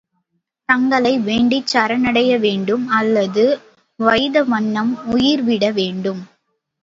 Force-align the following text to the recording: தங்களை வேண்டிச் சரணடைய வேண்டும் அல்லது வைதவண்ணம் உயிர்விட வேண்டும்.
தங்களை 0.69 1.11
வேண்டிச் 1.19 1.67
சரணடைய 1.73 2.39
வேண்டும் 2.39 2.87
அல்லது 2.89 3.43
வைதவண்ணம் 3.99 4.93
உயிர்விட 5.11 5.71
வேண்டும். 5.71 6.21